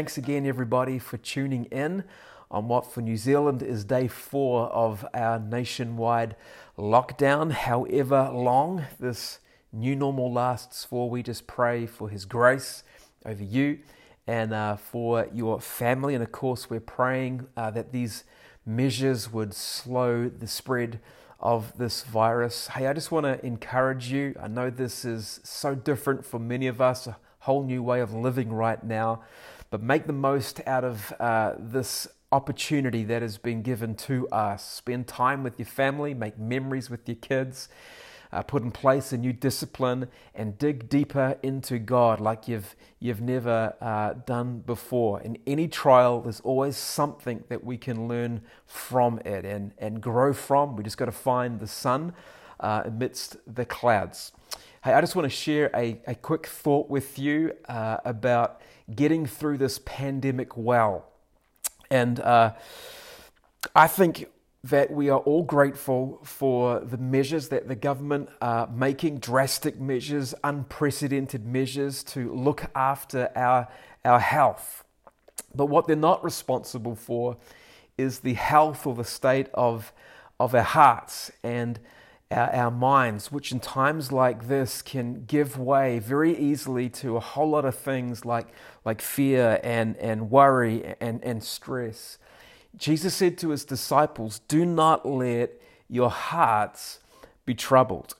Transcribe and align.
Thanks 0.00 0.16
again, 0.16 0.46
everybody, 0.46 0.98
for 0.98 1.18
tuning 1.18 1.66
in 1.66 2.04
on 2.50 2.68
what 2.68 2.90
for 2.90 3.02
New 3.02 3.18
Zealand 3.18 3.62
is 3.62 3.84
day 3.84 4.08
four 4.08 4.68
of 4.68 5.04
our 5.12 5.38
nationwide 5.38 6.36
lockdown. 6.78 7.52
However 7.52 8.30
long 8.32 8.86
this 8.98 9.40
new 9.74 9.94
normal 9.94 10.32
lasts 10.32 10.86
for, 10.86 11.10
we 11.10 11.22
just 11.22 11.46
pray 11.46 11.84
for 11.84 12.08
His 12.08 12.24
grace 12.24 12.82
over 13.26 13.44
you 13.44 13.80
and 14.26 14.54
uh, 14.54 14.76
for 14.76 15.28
your 15.34 15.60
family. 15.60 16.14
And 16.14 16.24
of 16.24 16.32
course, 16.32 16.70
we're 16.70 16.80
praying 16.80 17.46
uh, 17.54 17.70
that 17.72 17.92
these 17.92 18.24
measures 18.64 19.30
would 19.30 19.52
slow 19.52 20.30
the 20.30 20.46
spread 20.46 20.98
of 21.40 21.76
this 21.76 22.04
virus. 22.04 22.68
Hey, 22.68 22.86
I 22.86 22.94
just 22.94 23.12
want 23.12 23.26
to 23.26 23.44
encourage 23.44 24.10
you. 24.10 24.34
I 24.42 24.48
know 24.48 24.70
this 24.70 25.04
is 25.04 25.40
so 25.44 25.74
different 25.74 26.24
for 26.24 26.38
many 26.38 26.68
of 26.68 26.80
us 26.80 27.06
a 27.06 27.18
whole 27.40 27.62
new 27.62 27.82
way 27.82 28.00
of 28.00 28.14
living 28.14 28.50
right 28.50 28.82
now. 28.82 29.20
But 29.70 29.82
make 29.82 30.08
the 30.08 30.12
most 30.12 30.60
out 30.66 30.82
of 30.82 31.12
uh, 31.20 31.54
this 31.56 32.08
opportunity 32.32 33.04
that 33.04 33.22
has 33.22 33.38
been 33.38 33.62
given 33.62 33.94
to 33.94 34.28
us. 34.30 34.68
Spend 34.68 35.06
time 35.06 35.44
with 35.44 35.60
your 35.60 35.66
family, 35.66 36.12
make 36.12 36.36
memories 36.38 36.90
with 36.90 37.08
your 37.08 37.16
kids, 37.16 37.68
uh, 38.32 38.42
put 38.42 38.64
in 38.64 38.72
place 38.72 39.12
a 39.12 39.16
new 39.16 39.32
discipline, 39.32 40.08
and 40.34 40.58
dig 40.58 40.88
deeper 40.88 41.36
into 41.44 41.78
God 41.78 42.20
like 42.20 42.48
you've, 42.48 42.74
you've 42.98 43.20
never 43.20 43.74
uh, 43.80 44.14
done 44.26 44.58
before. 44.58 45.20
In 45.20 45.38
any 45.46 45.68
trial, 45.68 46.20
there's 46.20 46.40
always 46.40 46.76
something 46.76 47.44
that 47.48 47.62
we 47.62 47.76
can 47.76 48.08
learn 48.08 48.42
from 48.66 49.20
it 49.20 49.44
and, 49.44 49.72
and 49.78 50.00
grow 50.00 50.32
from. 50.32 50.74
We 50.74 50.82
just 50.82 50.98
got 50.98 51.06
to 51.06 51.12
find 51.12 51.60
the 51.60 51.68
sun 51.68 52.12
uh, 52.58 52.82
amidst 52.86 53.36
the 53.52 53.64
clouds. 53.64 54.32
Hey, 54.82 54.94
I 54.94 55.02
just 55.02 55.14
want 55.14 55.26
to 55.26 55.36
share 55.36 55.70
a, 55.74 56.00
a 56.06 56.14
quick 56.14 56.46
thought 56.46 56.88
with 56.88 57.18
you 57.18 57.52
uh, 57.68 57.98
about 58.02 58.62
getting 58.94 59.26
through 59.26 59.58
this 59.58 59.78
pandemic 59.84 60.56
well. 60.56 61.04
And 61.90 62.18
uh, 62.18 62.54
I 63.76 63.86
think 63.88 64.30
that 64.64 64.90
we 64.90 65.10
are 65.10 65.18
all 65.18 65.42
grateful 65.42 66.18
for 66.24 66.80
the 66.80 66.96
measures 66.96 67.50
that 67.50 67.68
the 67.68 67.74
government 67.74 68.30
are 68.40 68.68
making, 68.68 69.18
drastic 69.18 69.78
measures, 69.78 70.34
unprecedented 70.44 71.44
measures 71.44 72.02
to 72.04 72.34
look 72.34 72.64
after 72.74 73.30
our, 73.36 73.68
our 74.06 74.20
health. 74.20 74.82
But 75.54 75.66
what 75.66 75.88
they're 75.88 75.94
not 75.94 76.24
responsible 76.24 76.96
for 76.96 77.36
is 77.98 78.20
the 78.20 78.32
health 78.32 78.86
or 78.86 78.94
the 78.94 79.04
state 79.04 79.48
of, 79.52 79.92
of 80.38 80.54
our 80.54 80.62
hearts 80.62 81.30
and 81.42 81.78
our, 82.30 82.54
our, 82.54 82.70
minds, 82.70 83.32
which 83.32 83.50
in 83.50 83.60
times 83.60 84.12
like 84.12 84.46
this 84.48 84.82
can 84.82 85.24
give 85.24 85.58
way 85.58 85.98
very 85.98 86.36
easily 86.36 86.88
to 86.88 87.16
a 87.16 87.20
whole 87.20 87.50
lot 87.50 87.64
of 87.64 87.74
things 87.74 88.24
like, 88.24 88.48
like 88.84 89.00
fear 89.00 89.60
and, 89.64 89.96
and 89.96 90.30
worry 90.30 90.94
and, 91.00 91.22
and 91.24 91.42
stress. 91.42 92.18
Jesus 92.76 93.14
said 93.14 93.36
to 93.38 93.50
his 93.50 93.64
disciples, 93.64 94.40
Do 94.48 94.64
not 94.64 95.04
let 95.04 95.60
your 95.88 96.10
hearts 96.10 97.00
be 97.44 97.54
troubled. 97.54 98.14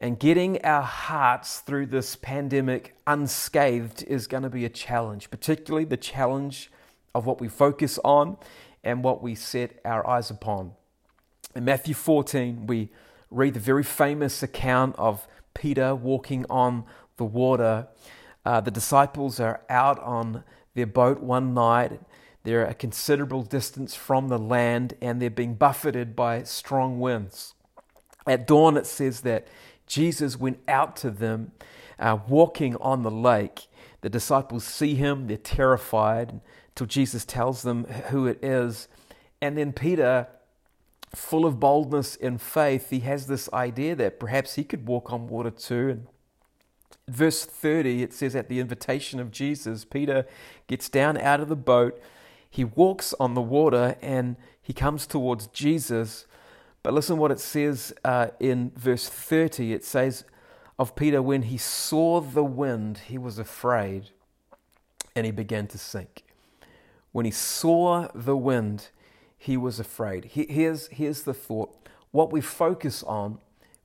And 0.00 0.18
getting 0.18 0.62
our 0.62 0.82
hearts 0.82 1.60
through 1.60 1.86
this 1.86 2.16
pandemic 2.16 2.94
unscathed 3.06 4.04
is 4.06 4.26
going 4.26 4.42
to 4.42 4.50
be 4.50 4.66
a 4.66 4.68
challenge, 4.68 5.30
particularly 5.30 5.86
the 5.86 5.96
challenge 5.96 6.70
of 7.14 7.24
what 7.24 7.40
we 7.40 7.48
focus 7.48 7.98
on 8.04 8.36
and 8.84 9.02
what 9.02 9.22
we 9.22 9.34
set 9.34 9.80
our 9.84 10.06
eyes 10.06 10.30
upon. 10.30 10.72
In 11.54 11.64
Matthew 11.64 11.94
14, 11.94 12.66
we 12.66 12.90
read 13.30 13.54
the 13.54 13.60
very 13.60 13.82
famous 13.82 14.42
account 14.42 14.94
of 14.98 15.26
Peter 15.54 15.94
walking 15.94 16.44
on 16.48 16.84
the 17.16 17.24
water. 17.24 17.88
Uh, 18.44 18.60
the 18.60 18.70
disciples 18.70 19.40
are 19.40 19.62
out 19.68 19.98
on 20.00 20.44
their 20.74 20.86
boat 20.86 21.20
one 21.20 21.54
night. 21.54 22.00
They're 22.44 22.64
a 22.64 22.74
considerable 22.74 23.42
distance 23.42 23.94
from 23.94 24.28
the 24.28 24.38
land 24.38 24.94
and 25.00 25.20
they're 25.20 25.30
being 25.30 25.54
buffeted 25.54 26.14
by 26.14 26.44
strong 26.44 27.00
winds. 27.00 27.54
At 28.26 28.46
dawn, 28.46 28.76
it 28.76 28.86
says 28.86 29.22
that 29.22 29.48
Jesus 29.86 30.38
went 30.38 30.60
out 30.68 30.96
to 30.96 31.10
them 31.10 31.52
uh, 31.98 32.18
walking 32.28 32.76
on 32.76 33.02
the 33.02 33.10
lake. 33.10 33.66
The 34.02 34.10
disciples 34.10 34.64
see 34.64 34.94
him, 34.94 35.26
they're 35.26 35.36
terrified 35.36 36.40
until 36.68 36.86
Jesus 36.86 37.24
tells 37.24 37.62
them 37.62 37.84
who 37.84 38.26
it 38.26 38.44
is. 38.44 38.88
And 39.40 39.56
then 39.56 39.72
Peter 39.72 40.28
full 41.14 41.46
of 41.46 41.60
boldness 41.60 42.16
and 42.16 42.40
faith, 42.40 42.90
he 42.90 43.00
has 43.00 43.26
this 43.26 43.48
idea 43.52 43.94
that 43.96 44.20
perhaps 44.20 44.54
he 44.54 44.64
could 44.64 44.86
walk 44.86 45.12
on 45.12 45.28
water 45.28 45.50
too. 45.50 45.88
And 45.88 46.06
verse 47.08 47.44
30, 47.44 48.02
it 48.02 48.12
says, 48.12 48.34
At 48.34 48.48
the 48.48 48.60
invitation 48.60 49.20
of 49.20 49.30
Jesus, 49.30 49.84
Peter 49.84 50.26
gets 50.66 50.88
down 50.88 51.16
out 51.16 51.40
of 51.40 51.48
the 51.48 51.56
boat, 51.56 52.00
he 52.48 52.64
walks 52.64 53.14
on 53.20 53.34
the 53.34 53.42
water, 53.42 53.96
and 54.00 54.36
he 54.62 54.72
comes 54.72 55.06
towards 55.06 55.46
Jesus. 55.48 56.26
But 56.82 56.94
listen 56.94 57.18
what 57.18 57.30
it 57.30 57.40
says 57.40 57.92
uh, 58.04 58.28
in 58.40 58.72
verse 58.76 59.08
30. 59.08 59.72
It 59.72 59.84
says 59.84 60.24
of 60.78 60.94
Peter, 60.94 61.22
when 61.22 61.42
he 61.42 61.56
saw 61.56 62.20
the 62.20 62.44
wind, 62.44 62.98
he 63.06 63.16
was 63.16 63.38
afraid 63.38 64.10
and 65.14 65.24
he 65.24 65.32
began 65.32 65.66
to 65.68 65.78
sink. 65.78 66.24
When 67.12 67.24
he 67.24 67.30
saw 67.30 68.08
the 68.14 68.36
wind, 68.36 68.90
he 69.46 69.56
was 69.56 69.78
afraid. 69.78 70.24
Here's, 70.32 70.88
here's 70.88 71.22
the 71.22 71.32
thought 71.32 71.72
what 72.10 72.32
we 72.32 72.40
focus 72.40 73.04
on 73.04 73.38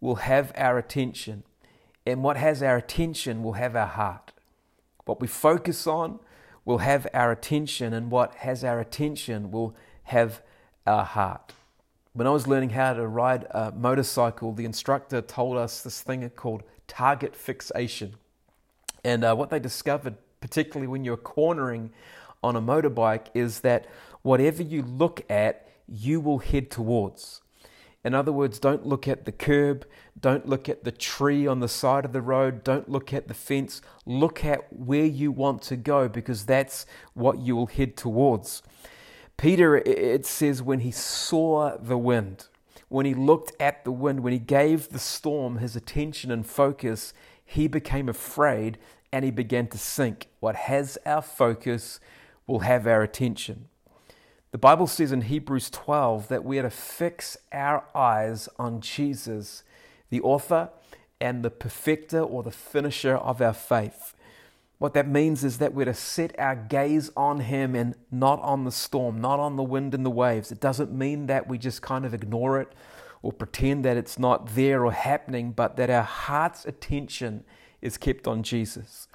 will 0.00 0.16
have 0.16 0.52
our 0.54 0.78
attention, 0.78 1.42
and 2.06 2.22
what 2.22 2.36
has 2.36 2.62
our 2.62 2.76
attention 2.76 3.42
will 3.42 3.54
have 3.54 3.74
our 3.74 3.88
heart. 3.88 4.30
What 5.04 5.20
we 5.20 5.26
focus 5.26 5.84
on 5.88 6.20
will 6.64 6.78
have 6.78 7.08
our 7.12 7.32
attention, 7.32 7.92
and 7.92 8.08
what 8.08 8.36
has 8.36 8.62
our 8.62 8.78
attention 8.78 9.50
will 9.50 9.74
have 10.04 10.42
our 10.86 11.04
heart. 11.04 11.52
When 12.12 12.28
I 12.28 12.30
was 12.30 12.46
learning 12.46 12.70
how 12.70 12.92
to 12.92 13.08
ride 13.08 13.44
a 13.50 13.72
motorcycle, 13.72 14.52
the 14.52 14.64
instructor 14.64 15.20
told 15.20 15.56
us 15.56 15.82
this 15.82 16.00
thing 16.02 16.28
called 16.30 16.62
target 16.86 17.34
fixation. 17.34 18.14
And 19.02 19.24
uh, 19.24 19.34
what 19.34 19.50
they 19.50 19.58
discovered, 19.58 20.14
particularly 20.40 20.86
when 20.86 21.04
you're 21.04 21.16
cornering 21.16 21.90
on 22.44 22.54
a 22.54 22.62
motorbike, 22.62 23.26
is 23.34 23.60
that 23.60 23.86
whatever 24.28 24.62
you 24.62 24.82
look 24.82 25.22
at, 25.30 25.66
you 25.86 26.20
will 26.20 26.38
head 26.38 26.70
towards. 26.70 27.40
In 28.04 28.14
other 28.14 28.30
words, 28.30 28.58
don't 28.58 28.84
look 28.86 29.08
at 29.08 29.24
the 29.24 29.32
curb, 29.32 29.86
don't 30.20 30.46
look 30.46 30.68
at 30.68 30.84
the 30.84 30.92
tree 30.92 31.46
on 31.46 31.60
the 31.60 31.68
side 31.68 32.04
of 32.04 32.12
the 32.12 32.20
road, 32.20 32.62
don't 32.62 32.90
look 32.90 33.14
at 33.14 33.26
the 33.26 33.32
fence. 33.32 33.80
Look 34.04 34.44
at 34.44 34.70
where 34.70 35.06
you 35.06 35.32
want 35.32 35.62
to 35.62 35.76
go 35.76 36.08
because 36.08 36.44
that's 36.44 36.84
what 37.14 37.38
you 37.38 37.56
will 37.56 37.68
head 37.68 37.96
towards. 37.96 38.62
Peter, 39.38 39.76
it 39.78 40.26
says, 40.26 40.62
when 40.62 40.80
he 40.80 40.90
saw 40.90 41.78
the 41.78 41.96
wind, 41.96 42.48
when 42.88 43.06
he 43.06 43.14
looked 43.14 43.52
at 43.58 43.82
the 43.84 43.92
wind, 43.92 44.20
when 44.20 44.34
he 44.34 44.38
gave 44.38 44.90
the 44.90 44.98
storm 44.98 45.56
his 45.56 45.74
attention 45.74 46.30
and 46.30 46.46
focus, 46.46 47.14
he 47.42 47.66
became 47.66 48.10
afraid 48.10 48.76
and 49.10 49.24
he 49.24 49.30
began 49.30 49.68
to 49.68 49.78
sink. 49.78 50.28
What 50.40 50.54
has 50.54 50.98
our 51.06 51.22
focus 51.22 51.98
will 52.46 52.60
have 52.60 52.86
our 52.86 53.02
attention. 53.02 53.68
The 54.50 54.58
Bible 54.58 54.86
says 54.86 55.12
in 55.12 55.22
Hebrews 55.22 55.68
12 55.68 56.28
that 56.28 56.42
we 56.42 56.58
are 56.58 56.62
to 56.62 56.70
fix 56.70 57.36
our 57.52 57.84
eyes 57.94 58.48
on 58.58 58.80
Jesus, 58.80 59.62
the 60.08 60.22
author 60.22 60.70
and 61.20 61.44
the 61.44 61.50
perfecter 61.50 62.20
or 62.20 62.42
the 62.42 62.50
finisher 62.50 63.16
of 63.16 63.42
our 63.42 63.52
faith. 63.52 64.14
What 64.78 64.94
that 64.94 65.06
means 65.06 65.44
is 65.44 65.58
that 65.58 65.74
we're 65.74 65.84
to 65.84 65.92
set 65.92 66.38
our 66.38 66.56
gaze 66.56 67.10
on 67.14 67.40
Him 67.40 67.74
and 67.74 67.94
not 68.10 68.40
on 68.40 68.64
the 68.64 68.72
storm, 68.72 69.20
not 69.20 69.38
on 69.38 69.56
the 69.56 69.62
wind 69.62 69.92
and 69.92 70.06
the 70.06 70.10
waves. 70.10 70.50
It 70.50 70.60
doesn't 70.60 70.92
mean 70.92 71.26
that 71.26 71.46
we 71.46 71.58
just 71.58 71.82
kind 71.82 72.06
of 72.06 72.14
ignore 72.14 72.58
it 72.58 72.72
or 73.20 73.32
pretend 73.32 73.84
that 73.84 73.98
it's 73.98 74.18
not 74.18 74.54
there 74.54 74.82
or 74.86 74.92
happening, 74.92 75.52
but 75.52 75.76
that 75.76 75.90
our 75.90 76.04
heart's 76.04 76.64
attention 76.64 77.44
is 77.82 77.98
kept 77.98 78.26
on 78.26 78.42
Jesus. 78.42 79.08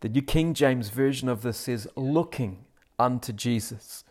The 0.00 0.08
New 0.08 0.22
King 0.22 0.54
James 0.54 0.88
Version 0.88 1.28
of 1.28 1.42
this 1.42 1.58
says, 1.58 1.86
looking 1.94 2.64
unto 2.98 3.32
Jesus. 3.32 4.02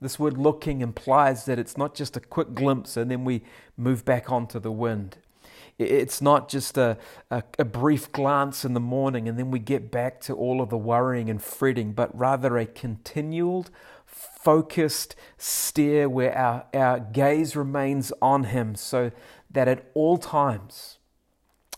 This 0.00 0.18
word 0.18 0.36
looking 0.36 0.82
implies 0.82 1.46
that 1.46 1.58
it's 1.58 1.78
not 1.78 1.94
just 1.94 2.16
a 2.16 2.20
quick 2.20 2.54
glimpse 2.54 2.96
and 2.96 3.10
then 3.10 3.24
we 3.24 3.42
move 3.76 4.04
back 4.04 4.30
onto 4.30 4.58
the 4.58 4.72
wind. 4.72 5.18
It's 5.78 6.22
not 6.22 6.48
just 6.48 6.78
a, 6.78 6.96
a, 7.30 7.42
a, 7.58 7.64
brief 7.64 8.10
glance 8.10 8.64
in 8.64 8.72
the 8.72 8.80
morning 8.80 9.28
and 9.28 9.38
then 9.38 9.50
we 9.50 9.58
get 9.58 9.90
back 9.90 10.20
to 10.22 10.34
all 10.34 10.62
of 10.62 10.70
the 10.70 10.78
worrying 10.78 11.28
and 11.28 11.42
fretting, 11.42 11.92
but 11.92 12.16
rather 12.18 12.56
a 12.56 12.64
continual, 12.64 13.66
focused 14.06 15.16
stare 15.36 16.08
where 16.08 16.36
our, 16.36 16.64
our 16.72 17.00
gaze 17.00 17.56
remains 17.56 18.12
on 18.22 18.44
Him 18.44 18.74
so 18.74 19.10
that 19.50 19.68
at 19.68 19.90
all 19.92 20.16
times, 20.16 20.98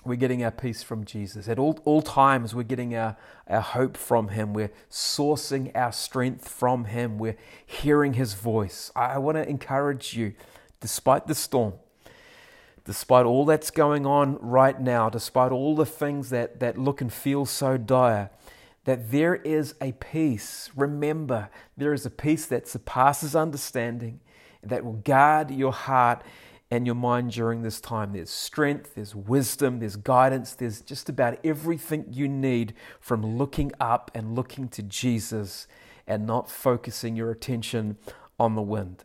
we're 0.09 0.17
getting 0.17 0.43
our 0.43 0.51
peace 0.51 0.83
from 0.83 1.05
Jesus. 1.05 1.49
At 1.49 1.59
all, 1.59 1.79
all 1.85 2.03
times, 2.03 2.55
we're 2.55 2.63
getting 2.63 2.95
our, 2.97 3.17
our 3.47 3.61
hope 3.61 3.97
from 3.97 4.29
Him. 4.29 4.55
We're 4.55 4.73
sourcing 4.91 5.71
our 5.77 5.93
strength 5.93 6.49
from 6.49 6.87
Him. 6.87 7.19
We're 7.19 7.37
hearing 7.65 8.15
His 8.15 8.35
voice. 8.35 8.91
I, 8.97 9.15
I 9.15 9.19
want 9.19 9.37
to 9.37 9.49
encourage 9.49 10.15
you, 10.15 10.35
despite 10.81 11.27
the 11.27 11.35
storm, 11.35 11.75
despite 12.85 13.27
all 13.27 13.45
that's 13.45 13.71
going 13.71 14.07
on 14.07 14.39
right 14.41 14.81
now, 14.81 15.11
despite 15.11 15.53
all 15.53 15.77
the 15.77 15.87
things 15.87 16.31
that, 16.31 16.59
that 16.61 16.79
look 16.79 17.01
and 17.01 17.13
feel 17.13 17.45
so 17.45 17.77
dire, 17.77 18.31
that 18.85 19.11
there 19.11 19.37
is 19.37 19.75
a 19.83 19.93
peace. 19.93 20.71
Remember, 20.75 21.51
there 21.77 21.93
is 21.93 22.07
a 22.07 22.11
peace 22.11 22.47
that 22.47 22.67
surpasses 22.67 23.37
understanding, 23.37 24.21
that 24.63 24.85
will 24.85 24.95
guard 24.95 25.51
your 25.51 25.73
heart 25.73 26.23
and 26.70 26.87
your 26.87 26.94
mind 26.94 27.32
during 27.32 27.62
this 27.62 27.81
time. 27.81 28.12
There's 28.12 28.31
strength, 28.31 28.94
there's 28.94 29.15
wisdom, 29.15 29.81
there's 29.81 29.97
guidance, 29.97 30.53
there's 30.53 30.81
just 30.81 31.09
about 31.09 31.38
everything 31.44 32.06
you 32.11 32.29
need 32.29 32.75
from 33.00 33.38
looking 33.38 33.73
up 33.81 34.11
and 34.15 34.35
looking 34.35 34.69
to 34.69 34.82
Jesus 34.82 35.67
and 36.06 36.26
not 36.26 36.50
focusing 36.50 37.17
your 37.17 37.31
attention 37.31 37.97
on 38.38 38.55
the 38.55 38.62
wind. 38.62 39.05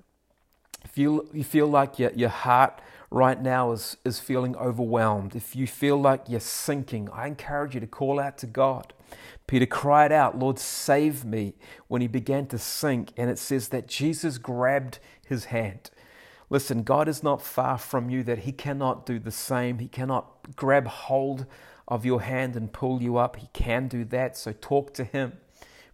If 0.84 0.98
you, 0.98 1.30
you 1.34 1.44
feel 1.44 1.68
like 1.68 2.00
your, 2.00 2.12
your 2.14 2.30
heart 2.30 2.82
right 3.10 3.42
now 3.42 3.72
is, 3.72 3.96
is 4.04 4.20
feeling 4.20 4.56
overwhelmed, 4.58 5.36
if 5.36 5.56
you 5.56 5.68
feel 5.68 5.98
like 5.98 6.24
you're 6.28 6.40
sinking, 6.40 7.10
I 7.14 7.28
encourage 7.28 7.76
you 7.76 7.80
to 7.80 7.88
call 7.88 8.20
out 8.20 8.38
to 8.40 8.48
God. 8.48 8.94
Peter 9.48 9.66
cried 9.66 10.12
out, 10.12 10.40
Lord, 10.40 10.58
save 10.58 11.24
me, 11.24 11.54
when 11.88 12.02
he 12.02 12.08
began 12.08 12.48
to 12.48 12.58
sink. 12.58 13.12
And 13.18 13.30
it 13.30 13.38
says 13.38 13.70
that 13.70 13.88
Jesus 13.88 14.38
grabbed 14.38 15.00
his 15.26 15.46
hand. 15.46 15.92
Listen, 16.54 16.84
God 16.84 17.08
is 17.08 17.24
not 17.24 17.42
far 17.42 17.80
from 17.80 18.12
you, 18.12 18.22
that 18.26 18.38
he 18.38 18.52
cannot 18.52 19.08
do 19.08 19.18
the 19.18 19.32
same. 19.32 19.80
He 19.80 19.88
cannot 19.88 20.56
grab 20.56 20.86
hold 20.86 21.48
of 21.88 22.06
your 22.06 22.22
hand 22.22 22.56
and 22.56 22.72
pull 22.72 23.02
you 23.02 23.18
up. 23.18 23.38
He 23.38 23.50
can 23.54 23.88
do 23.88 24.06
that. 24.06 24.38
So 24.38 24.54
talk 24.54 24.94
to 24.94 25.04
him. 25.04 25.34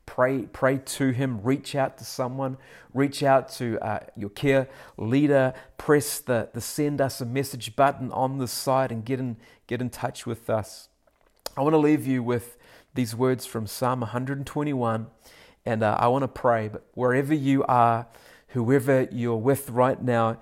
Pray, 0.06 0.48
pray 0.52 0.80
to 0.80 1.12
him. 1.12 1.40
Reach 1.44 1.76
out 1.76 1.98
to 2.00 2.04
someone. 2.04 2.58
Reach 2.94 3.24
out 3.24 3.48
to 3.54 3.80
uh, 3.80 4.00
your 4.18 4.32
care 4.32 4.68
leader. 4.98 5.54
Press 5.78 6.20
the, 6.20 6.50
the 6.54 6.60
send 6.60 7.00
us 7.00 7.22
a 7.22 7.26
message 7.26 7.78
button 7.78 8.12
on 8.12 8.38
the 8.38 8.48
side 8.48 8.92
and 8.92 9.06
get 9.06 9.22
in, 9.22 9.38
get 9.66 9.80
in 9.80 9.90
touch 9.90 10.26
with 10.26 10.50
us. 10.50 10.90
I 11.56 11.62
want 11.62 11.72
to 11.74 11.78
leave 11.78 12.06
you 12.06 12.22
with 12.22 12.58
these 12.96 13.16
words 13.16 13.46
from 13.46 13.66
Psalm 13.66 14.02
121, 14.02 15.08
and 15.66 15.84
uh, 15.84 15.96
I 15.98 16.10
want 16.10 16.24
to 16.24 16.28
pray. 16.28 16.68
But 16.68 16.86
wherever 16.96 17.34
you 17.34 17.64
are, 17.64 18.08
whoever 18.50 19.08
you're 19.12 19.38
with 19.38 19.70
right 19.70 20.02
now, 20.02 20.40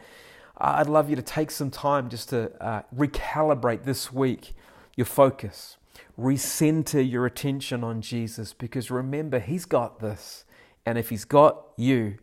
I'd 0.57 0.88
love 0.88 1.09
you 1.09 1.15
to 1.15 1.21
take 1.21 1.51
some 1.51 1.69
time 1.69 2.09
just 2.09 2.30
to 2.30 2.51
uh, 2.63 2.81
recalibrate 2.95 3.83
this 3.83 4.12
week 4.12 4.54
your 4.95 5.06
focus, 5.06 5.77
recenter 6.19 7.07
your 7.07 7.25
attention 7.27 7.83
on 7.83 8.01
Jesus, 8.01 8.54
because 8.54 8.89
remember, 8.89 9.39
He's 9.39 9.65
got 9.65 10.00
this. 10.00 10.45
And 10.86 10.98
if 10.98 11.09
He's 11.09 11.25
got 11.25 11.68
you, 11.77 12.18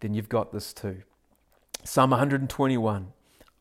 then 0.00 0.14
you've 0.14 0.28
got 0.28 0.52
this 0.52 0.72
too. 0.72 1.02
Psalm 1.84 2.10
121 2.10 3.12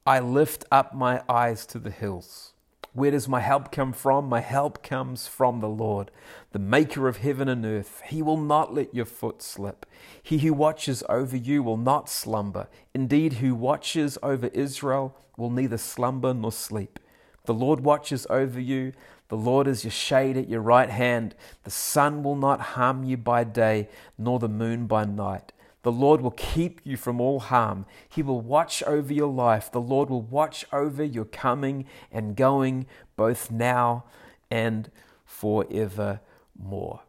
I 0.05 0.19
lift 0.19 0.65
up 0.71 0.93
my 0.93 1.21
eyes 1.29 1.65
to 1.67 1.79
the 1.79 1.91
hills. 1.91 2.53
Where 2.99 3.11
does 3.11 3.29
my 3.29 3.39
help 3.39 3.71
come 3.71 3.93
from? 3.93 4.27
My 4.27 4.41
help 4.41 4.83
comes 4.83 5.25
from 5.25 5.61
the 5.61 5.69
Lord, 5.69 6.11
the 6.51 6.59
maker 6.59 7.07
of 7.07 7.19
heaven 7.19 7.47
and 7.47 7.65
earth. 7.65 8.01
He 8.05 8.21
will 8.21 8.35
not 8.35 8.73
let 8.73 8.93
your 8.93 9.05
foot 9.05 9.41
slip. 9.41 9.85
He 10.21 10.39
who 10.39 10.51
watches 10.51 11.01
over 11.07 11.37
you 11.37 11.63
will 11.63 11.77
not 11.77 12.09
slumber. 12.09 12.67
Indeed, 12.93 13.35
who 13.35 13.55
watches 13.55 14.17
over 14.21 14.47
Israel 14.47 15.15
will 15.37 15.49
neither 15.49 15.77
slumber 15.77 16.33
nor 16.33 16.51
sleep. 16.51 16.99
The 17.45 17.53
Lord 17.53 17.79
watches 17.79 18.27
over 18.29 18.59
you. 18.59 18.91
The 19.29 19.37
Lord 19.37 19.65
is 19.65 19.85
your 19.85 19.91
shade 19.91 20.35
at 20.35 20.49
your 20.49 20.59
right 20.59 20.89
hand. 20.89 21.35
The 21.63 21.71
sun 21.71 22.21
will 22.21 22.35
not 22.35 22.59
harm 22.59 23.05
you 23.05 23.15
by 23.15 23.45
day, 23.45 23.87
nor 24.17 24.39
the 24.39 24.49
moon 24.49 24.87
by 24.87 25.05
night. 25.05 25.53
The 25.83 25.91
Lord 25.91 26.21
will 26.21 26.31
keep 26.31 26.81
you 26.83 26.97
from 26.97 27.21
all 27.21 27.39
harm. 27.39 27.85
He 28.09 28.21
will 28.21 28.41
watch 28.41 28.83
over 28.83 29.13
your 29.13 29.31
life. 29.31 29.71
The 29.71 29.81
Lord 29.81 30.09
will 30.09 30.21
watch 30.21 30.65
over 30.73 31.03
your 31.03 31.25
coming 31.25 31.85
and 32.11 32.35
going, 32.35 32.85
both 33.15 33.49
now 33.49 34.03
and 34.51 34.91
forevermore. 35.25 37.01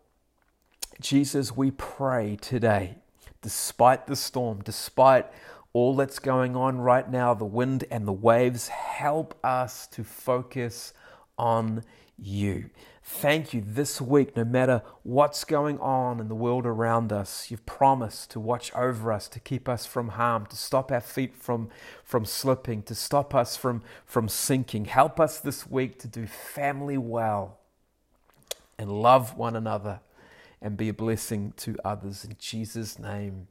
Jesus, 1.00 1.56
we 1.56 1.70
pray 1.72 2.36
today, 2.36 2.96
despite 3.42 4.06
the 4.06 4.16
storm, 4.16 4.60
despite 4.62 5.26
all 5.72 5.96
that's 5.96 6.18
going 6.18 6.56
on 6.56 6.78
right 6.78 7.10
now, 7.10 7.32
the 7.32 7.44
wind 7.44 7.84
and 7.90 8.06
the 8.06 8.12
waves, 8.12 8.68
help 8.68 9.38
us 9.44 9.86
to 9.88 10.04
focus 10.04 10.92
on 11.38 11.82
you. 12.20 12.70
Thank 13.02 13.52
you 13.52 13.62
this 13.66 14.00
week, 14.00 14.36
no 14.36 14.44
matter 14.44 14.82
what's 15.02 15.44
going 15.44 15.78
on 15.80 16.20
in 16.20 16.28
the 16.28 16.34
world 16.34 16.66
around 16.66 17.12
us, 17.12 17.50
you've 17.50 17.66
promised 17.66 18.30
to 18.32 18.40
watch 18.40 18.72
over 18.74 19.10
us, 19.10 19.26
to 19.28 19.40
keep 19.40 19.68
us 19.68 19.86
from 19.86 20.10
harm, 20.10 20.46
to 20.46 20.56
stop 20.56 20.92
our 20.92 21.00
feet 21.00 21.34
from, 21.34 21.70
from 22.04 22.24
slipping, 22.24 22.82
to 22.84 22.94
stop 22.94 23.34
us 23.34 23.56
from, 23.56 23.82
from 24.04 24.28
sinking. 24.28 24.84
Help 24.84 25.18
us 25.18 25.40
this 25.40 25.68
week 25.68 25.98
to 25.98 26.08
do 26.08 26.26
family 26.26 26.98
well 26.98 27.58
and 28.78 28.90
love 28.90 29.36
one 29.36 29.56
another 29.56 30.00
and 30.62 30.76
be 30.76 30.88
a 30.88 30.94
blessing 30.94 31.52
to 31.56 31.76
others. 31.84 32.24
In 32.24 32.36
Jesus' 32.38 32.98
name, 32.98 33.48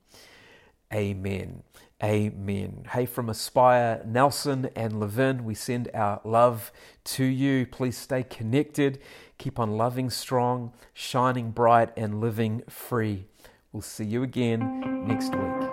amen. 0.94 1.64
Amen. 2.02 2.86
Hey, 2.92 3.06
from 3.06 3.30
Aspire, 3.30 4.02
Nelson 4.06 4.70
and 4.76 5.00
Levin, 5.00 5.44
we 5.44 5.54
send 5.54 5.90
our 5.94 6.22
love 6.24 6.72
to 7.04 7.26
you. 7.26 7.66
Please 7.66 7.98
stay 7.98 8.24
connected. 8.24 9.00
Keep 9.38 9.60
on 9.60 9.78
loving 9.78 10.10
strong, 10.10 10.72
shining 10.94 11.52
bright, 11.52 11.90
and 11.98 12.22
living 12.22 12.64
free. 12.70 13.28
We'll 13.74 13.82
see 13.82 14.06
you 14.06 14.24
again 14.24 15.06
next 15.08 15.36
week. 15.36 15.69